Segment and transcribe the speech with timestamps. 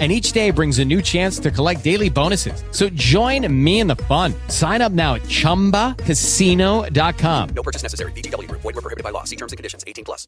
[0.00, 2.64] and each day brings a new chance to collect daily bonuses.
[2.72, 4.34] So join me in the fun.
[4.48, 7.48] Sign up now at ChumbaCasino.com.
[7.54, 8.10] No purchase necessary.
[8.12, 8.50] VGW.
[8.50, 9.22] Void were prohibited by law.
[9.22, 9.84] See terms and conditions.
[9.86, 10.26] 18 plus.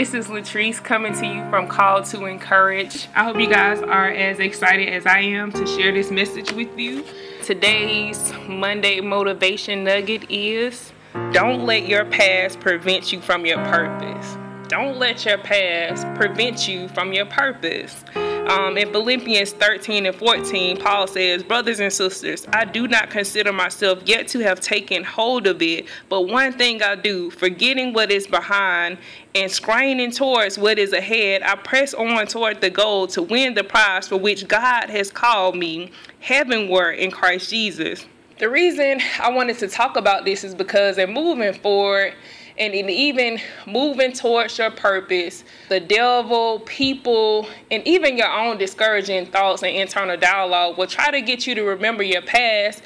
[0.00, 3.06] This is Latrice coming to you from Called to Encourage.
[3.14, 6.78] I hope you guys are as excited as I am to share this message with
[6.78, 7.04] you.
[7.44, 10.94] Today's Monday motivation nugget is
[11.32, 14.36] don't let your past prevent you from your purpose.
[14.68, 18.04] Don't let your past prevent you from your purpose.
[18.14, 23.52] Um, in Philippians 13 and 14, Paul says, Brothers and sisters, I do not consider
[23.52, 28.10] myself yet to have taken hold of it, but one thing I do, forgetting what
[28.10, 28.98] is behind
[29.34, 33.64] and straining towards what is ahead, I press on toward the goal to win the
[33.64, 38.06] prize for which God has called me heavenward in Christ Jesus.
[38.40, 42.14] The reason I wanted to talk about this is because in moving forward
[42.56, 49.26] and in even moving towards your purpose, the devil, people, and even your own discouraging
[49.26, 52.80] thoughts and internal dialogue will try to get you to remember your past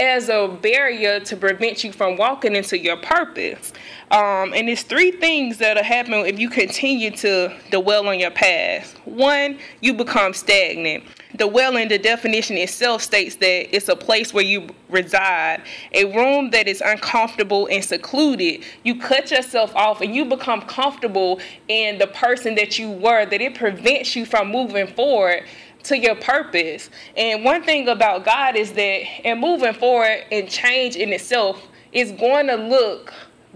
[0.00, 3.72] as a barrier to prevent you from walking into your purpose.
[4.10, 8.96] Um, and it's three things that'll happen if you continue to dwell on your past.
[9.04, 11.04] One, you become stagnant.
[11.36, 15.62] Dwelling, the definition itself states that it's a place where you reside,
[15.92, 18.64] a room that is uncomfortable and secluded.
[18.82, 23.40] You cut yourself off and you become comfortable in the person that you were, that
[23.40, 25.44] it prevents you from moving forward
[25.84, 26.90] to your purpose.
[27.16, 32.12] And one thing about God is that and moving forward and change in itself is
[32.12, 33.12] going to look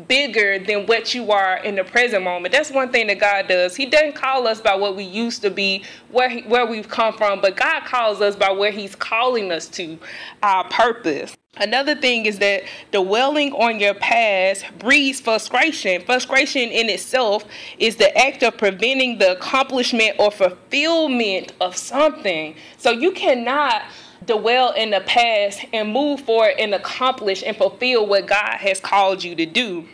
[0.08, 2.52] bigger than what you are in the present moment.
[2.52, 3.76] That's one thing that God does.
[3.76, 7.14] He doesn't call us by what we used to be, where he, where we've come
[7.16, 9.98] from, but God calls us by where He's calling us to,
[10.42, 11.36] our purpose.
[11.56, 16.02] Another thing is that dwelling on your past breeds frustration.
[16.02, 17.44] Frustration in itself
[17.78, 22.56] is the act of preventing the accomplishment or fulfillment of something.
[22.76, 23.82] So you cannot
[24.26, 29.22] dwell in the past and move forward and accomplish and fulfill what God has called
[29.22, 29.86] you to do.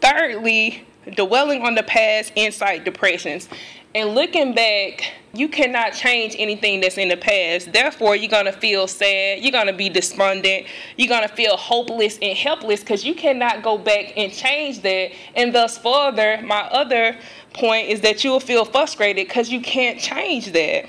[0.00, 3.48] Thirdly, dwelling on the past incite depressions.
[3.94, 7.72] And looking back, you cannot change anything that's in the past.
[7.72, 9.40] Therefore, you're going to feel sad.
[9.40, 10.66] You're going to be despondent.
[10.96, 15.12] You're going to feel hopeless and helpless because you cannot go back and change that.
[15.34, 17.16] And thus, further, my other
[17.52, 20.86] point is that you'll feel frustrated because you can't change that.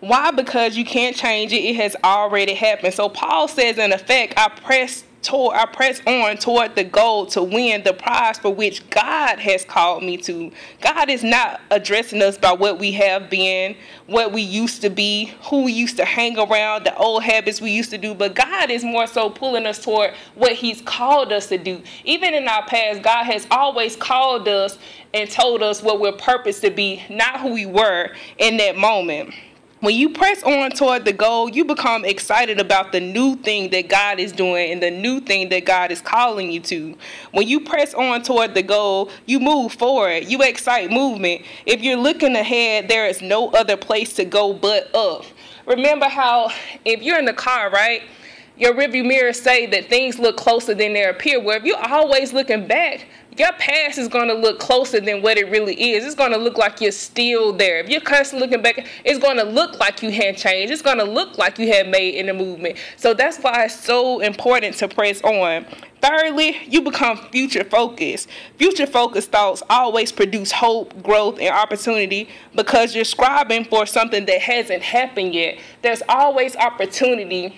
[0.00, 0.32] Why?
[0.32, 1.64] Because you can't change it.
[1.64, 2.94] It has already happened.
[2.94, 7.42] So Paul says, in effect, I press toward, I press on toward the goal to
[7.42, 10.50] win the prize for which God has called me to.
[10.80, 15.32] God is not addressing us by what we have been, what we used to be,
[15.44, 18.70] who we used to hang around, the old habits we used to do, but God
[18.70, 21.80] is more so pulling us toward what He's called us to do.
[22.04, 24.78] Even in our past, God has always called us
[25.14, 29.34] and told us what we're purposed to be, not who we were in that moment
[29.82, 33.88] when you press on toward the goal, you become excited about the new thing that
[33.88, 36.96] God is doing and the new thing that God is calling you to.
[37.32, 40.26] When you press on toward the goal, you move forward.
[40.26, 41.42] You excite movement.
[41.66, 45.24] If you're looking ahead, there is no other place to go but up.
[45.66, 46.52] Remember how
[46.84, 48.02] if you're in the car, right?
[48.56, 51.42] Your rearview mirror say that things look closer than they appear.
[51.42, 55.38] Where if you're always looking back, your past is going to look closer than what
[55.38, 56.04] it really is.
[56.04, 57.78] It's going to look like you're still there.
[57.78, 60.72] If you're constantly looking back, it's going to look like you had changed.
[60.72, 62.76] It's going to look like you had made in the movement.
[62.96, 65.64] So that's why it's so important to press on.
[66.02, 68.28] Thirdly, you become future focused.
[68.58, 74.42] Future focused thoughts always produce hope, growth, and opportunity because you're scribing for something that
[74.42, 75.58] hasn't happened yet.
[75.80, 77.56] There's always opportunity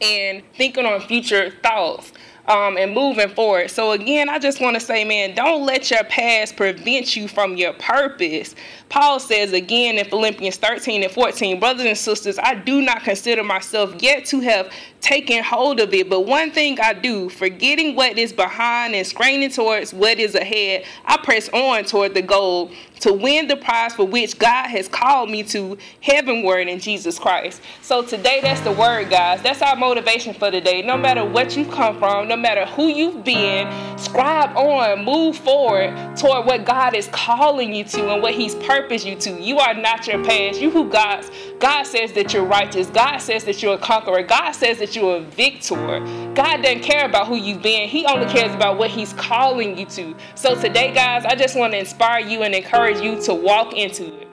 [0.00, 2.12] in thinking on future thoughts
[2.46, 3.70] um, and moving forward.
[3.70, 7.56] So, again, I just want to say, man, don't let your past prevent you from
[7.56, 8.54] your purpose.
[8.88, 13.42] Paul says again in Philippians 13 and 14, brothers and sisters, I do not consider
[13.42, 14.70] myself yet to have
[15.00, 19.50] taken hold of it, but one thing I do, forgetting what is behind and straining
[19.50, 22.70] towards what is ahead, I press on toward the goal
[23.00, 27.60] to win the prize for which God has called me to heavenward in Jesus Christ.
[27.82, 29.42] So today, that's the word, guys.
[29.42, 30.80] That's our motivation for today.
[30.80, 35.36] No matter what you've come from, no no matter who you've been, scribe on, move
[35.36, 39.40] forward toward what God is calling you to and what He's purposed you to.
[39.40, 40.60] You are not your past.
[40.60, 42.88] You who God's God says that you're righteous.
[42.88, 44.22] God says that you're a conqueror.
[44.24, 46.00] God says that you're a victor.
[46.34, 47.88] God doesn't care about who you've been.
[47.88, 50.16] He only cares about what He's calling you to.
[50.34, 54.06] So today, guys, I just want to inspire you and encourage you to walk into
[54.20, 54.28] it.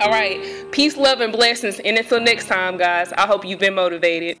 [0.00, 0.72] All right.
[0.72, 1.78] Peace, love, and blessings.
[1.80, 4.40] And until next time, guys, I hope you've been motivated.